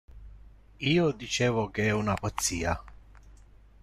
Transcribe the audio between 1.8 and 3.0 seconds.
è una pazzia.